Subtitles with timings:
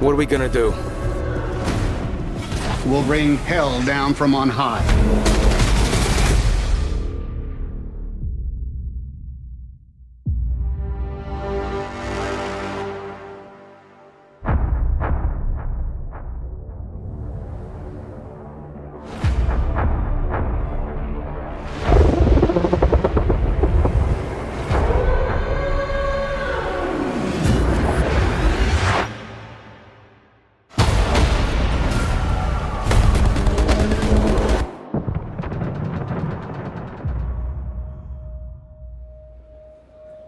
[0.00, 0.74] What are we gonna do?
[2.84, 5.55] We'll bring hell down from on high.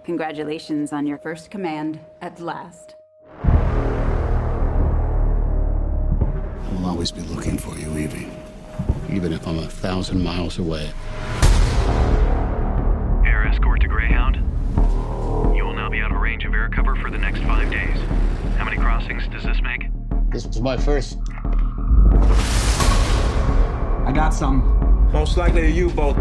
[0.08, 2.94] Congratulations on your first command at last.
[6.72, 8.30] I'll always be looking for you, Evie.
[9.10, 10.90] Even if I'm a thousand miles away.
[13.26, 14.36] Air escort to Greyhound.
[15.54, 18.00] You will now be out of range of air cover for the next five days.
[18.56, 19.90] How many crossings does this make?
[20.30, 21.18] This was my first.
[24.06, 25.10] I got some.
[25.12, 26.16] Most likely a U-boat.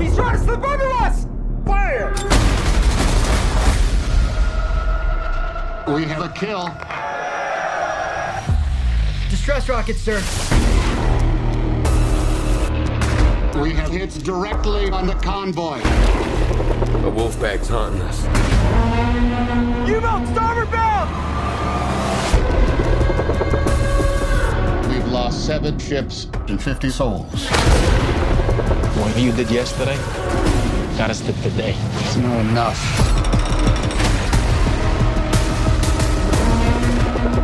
[0.00, 1.26] He's trying to slip under us!
[1.84, 2.14] Fire!
[5.94, 6.70] We have a kill.
[9.28, 10.16] Distress rockets, sir.
[13.60, 15.80] We have hits directly on the convoy.
[15.80, 18.24] A wolfpack's hunting us.
[19.86, 21.10] U-boat, starboard bound!
[24.88, 27.46] We've lost seven ships and 50 souls.
[28.96, 29.98] What you did yesterday,
[30.96, 31.74] got us to today.
[32.00, 32.78] It's not enough.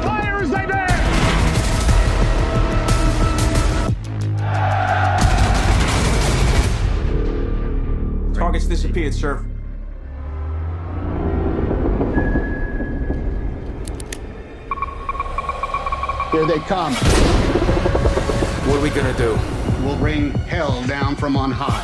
[0.05, 0.87] Fire as they!
[8.35, 9.45] Targets disappeared, sir.
[16.31, 16.95] Here they come.
[18.65, 19.37] What are we gonna do?
[19.85, 21.81] We'll bring hell down from on high.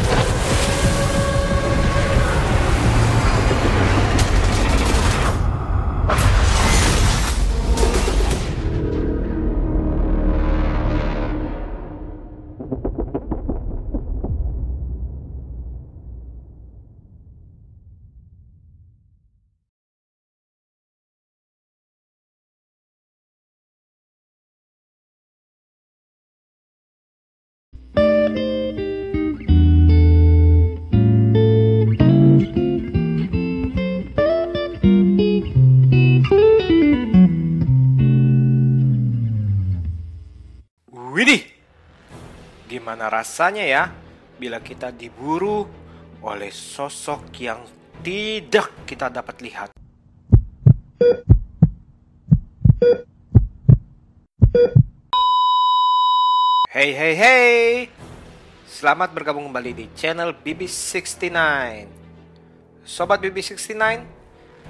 [42.97, 43.93] Gimana rasanya ya
[44.41, 45.69] bila kita diburu
[46.25, 47.61] oleh sosok yang
[48.01, 49.69] tidak kita dapat lihat?
[56.73, 57.53] Hey hey hey,
[58.65, 61.37] selamat bergabung kembali di channel BB69.
[62.81, 64.09] Sobat BB69,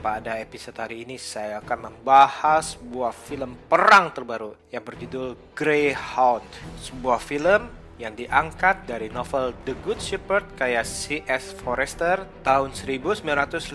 [0.03, 6.50] pada episode hari ini saya akan membahas sebuah film perang terbaru yang berjudul Greyhound.
[6.82, 11.56] Sebuah film yang diangkat dari novel The Good Shepherd kayak C.S.
[11.56, 13.72] Forrester tahun 1955.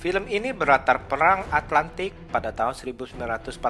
[0.00, 3.60] Film ini berlatar perang Atlantik pada tahun 1942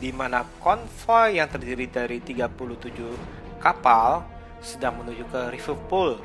[0.00, 4.24] di mana konvoi yang terdiri dari 37 kapal
[4.64, 6.16] sedang menuju ke Liverpool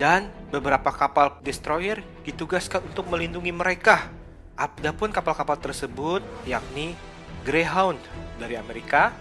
[0.00, 4.08] dan beberapa kapal destroyer ditugaskan untuk melindungi mereka.
[4.56, 6.96] Adapun kapal-kapal tersebut yakni
[7.44, 8.00] Greyhound
[8.40, 9.12] dari Amerika,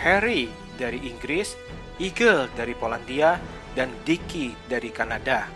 [0.00, 1.56] Harry dari Inggris,
[1.96, 3.40] Eagle dari Polandia,
[3.76, 5.48] dan Dicky dari Kanada.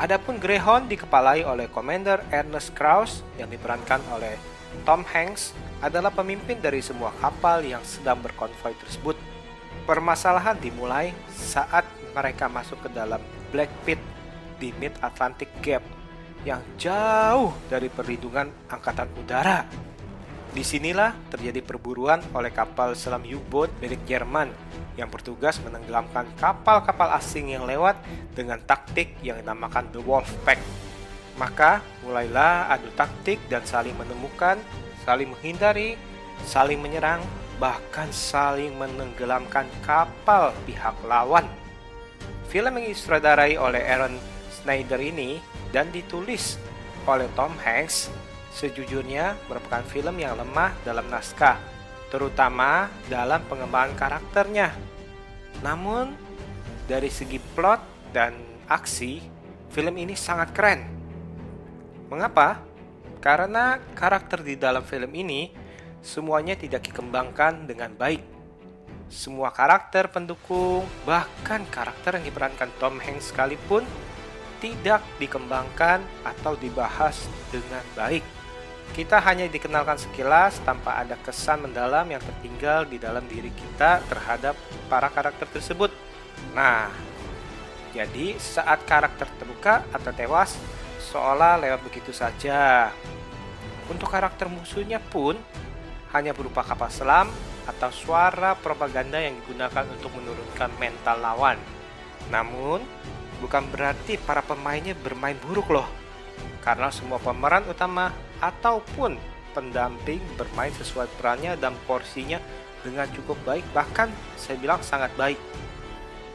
[0.00, 4.34] Adapun Greyhound dikepalai oleh Commander Ernest Krauss yang diperankan oleh
[4.82, 5.52] Tom Hanks
[5.84, 9.14] adalah pemimpin dari semua kapal yang sedang berkonvoi tersebut.
[9.84, 11.84] Permasalahan dimulai saat
[12.16, 13.20] mereka masuk ke dalam
[13.52, 14.00] Black Pit
[14.56, 15.84] di Mid-Atlantic Gap
[16.42, 19.66] yang jauh dari perlindungan angkatan udara.
[20.52, 24.52] Di sinilah terjadi perburuan oleh kapal selam U-boat milik Jerman
[25.00, 27.96] yang bertugas menenggelamkan kapal-kapal asing yang lewat
[28.36, 30.60] dengan taktik yang dinamakan The Wolf Pack.
[31.40, 34.60] Maka mulailah adu taktik dan saling menemukan,
[35.08, 35.96] saling menghindari,
[36.44, 37.24] saling menyerang,
[37.56, 41.48] bahkan saling menenggelamkan kapal pihak lawan.
[42.52, 44.20] Film yang disutradarai oleh Aaron
[44.52, 45.40] Snyder ini
[45.72, 46.60] dan ditulis
[47.08, 48.12] oleh Tom Hanks
[48.52, 51.56] sejujurnya merupakan film yang lemah dalam naskah,
[52.12, 54.76] terutama dalam pengembangan karakternya.
[55.64, 56.12] Namun,
[56.84, 58.36] dari segi plot dan
[58.68, 59.24] aksi,
[59.72, 60.80] film ini sangat keren.
[62.12, 62.60] Mengapa?
[63.22, 65.48] Karena karakter di dalam film ini
[66.02, 68.20] semuanya tidak dikembangkan dengan baik.
[69.08, 73.84] Semua karakter pendukung, bahkan karakter yang diperankan Tom Hanks sekalipun
[74.60, 78.41] tidak dikembangkan atau dibahas dengan baik.
[78.92, 84.52] Kita hanya dikenalkan sekilas tanpa ada kesan mendalam yang tertinggal di dalam diri kita terhadap
[84.92, 85.88] para karakter tersebut.
[86.52, 86.92] Nah,
[87.96, 90.60] jadi saat karakter terluka atau tewas,
[91.08, 92.92] seolah lewat begitu saja.
[93.88, 95.40] Untuk karakter musuhnya pun
[96.12, 97.32] hanya berupa kapal selam
[97.64, 101.56] atau suara propaganda yang digunakan untuk menurunkan mental lawan.
[102.28, 102.84] Namun,
[103.40, 106.01] bukan berarti para pemainnya bermain buruk loh.
[106.62, 109.18] Karena semua pemeran utama ataupun
[109.52, 112.40] pendamping bermain sesuai perannya dan porsinya
[112.82, 115.38] dengan cukup baik bahkan saya bilang sangat baik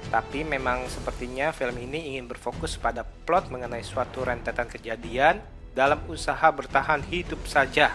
[0.08, 5.44] tapi memang sepertinya film ini ingin berfokus pada plot mengenai suatu rentetan kejadian
[5.76, 7.92] dalam usaha bertahan hidup saja.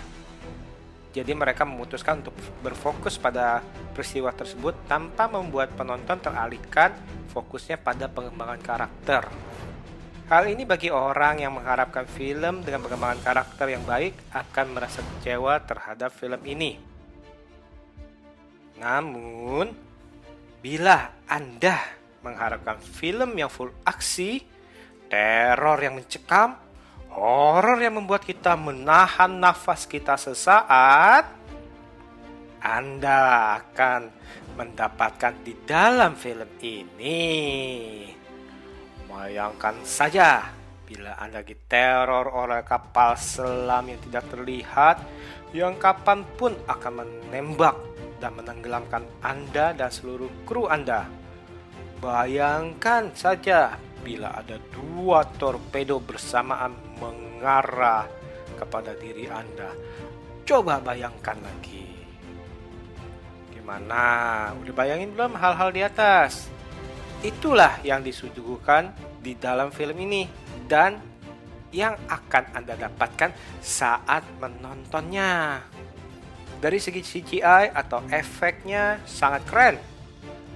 [1.13, 3.61] Jadi mereka memutuskan untuk berfokus pada
[3.93, 6.93] peristiwa tersebut tanpa membuat penonton teralihkan
[7.33, 9.29] fokusnya pada pengembangan karakter.
[10.33, 15.61] Hal ini bagi orang yang mengharapkan film dengan pengembangan karakter yang baik akan merasa kecewa
[15.61, 16.81] terhadap film ini.
[18.81, 19.77] Namun,
[20.65, 21.77] bila Anda
[22.25, 24.41] mengharapkan film yang full aksi,
[25.13, 26.57] teror yang mencekam,
[27.13, 31.29] horor yang membuat kita menahan nafas kita sesaat,
[32.65, 33.21] Anda
[33.61, 34.09] akan
[34.57, 38.22] mendapatkan di dalam film ini.
[39.13, 40.49] Bayangkan saja
[40.89, 44.97] bila Anda diteror oleh kapal selam yang tidak terlihat
[45.53, 47.77] yang kapan pun akan menembak
[48.25, 51.05] dan menenggelamkan Anda dan seluruh kru Anda.
[52.01, 58.09] Bayangkan saja bila ada dua torpedo bersamaan mengarah
[58.57, 59.77] kepada diri Anda.
[60.49, 61.85] Coba bayangkan lagi.
[63.53, 64.51] Gimana?
[64.57, 66.62] Udah bayangin belum hal-hal di atas?
[67.23, 68.91] Itulah yang disuguhkan
[69.23, 70.27] di dalam film ini
[70.67, 70.99] dan
[71.71, 73.31] yang akan Anda dapatkan
[73.63, 75.63] saat menontonnya.
[76.59, 79.77] Dari segi CGI atau efeknya sangat keren.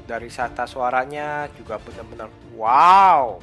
[0.06, 3.38] Dari sata suaranya juga benar-benar wow.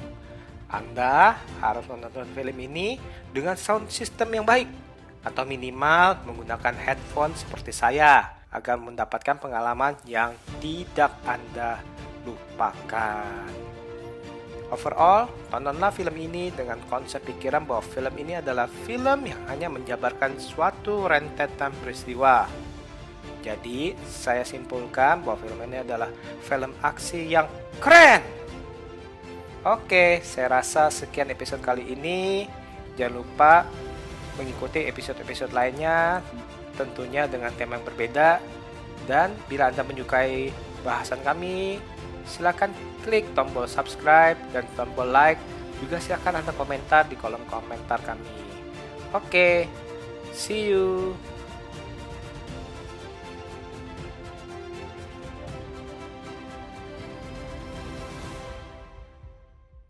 [0.68, 3.00] Anda harus menonton film ini
[3.32, 4.68] dengan sound system yang baik
[5.24, 11.80] atau minimal menggunakan headphone seperti saya agar mendapatkan pengalaman yang tidak Anda
[12.26, 13.48] lupakan.
[14.74, 20.42] Overall, tontonlah film ini dengan konsep pikiran bahwa film ini adalah film yang hanya menjabarkan
[20.42, 22.50] suatu rentetan peristiwa.
[23.46, 26.10] Jadi, saya simpulkan bahwa film ini adalah
[26.42, 27.46] film aksi yang
[27.78, 28.26] keren.
[29.64, 32.50] Oke, saya rasa sekian episode kali ini.
[32.98, 33.54] Jangan lupa
[34.42, 36.26] mengikuti episode-episode lainnya
[36.74, 38.42] tentunya dengan tema yang berbeda.
[39.06, 40.50] Dan bila Anda menyukai
[40.82, 41.78] bahasan kami,
[42.28, 42.72] silakan
[43.04, 45.40] klik tombol subscribe dan tombol like.
[45.84, 48.24] Juga silakan Anda komentar di kolom komentar kami.
[49.12, 49.68] Oke,
[50.32, 51.12] see you.